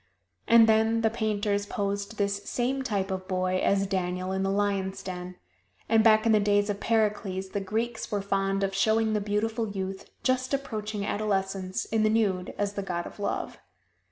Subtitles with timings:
[0.47, 5.03] And then the painters posed this same type of boy as Daniel in the lions'
[5.03, 5.35] den;
[5.87, 9.69] and back in the days of Pericles, the Greeks were fond of showing the beautiful
[9.69, 13.59] youth, just approaching adolescence, in the nude, as the god of Love.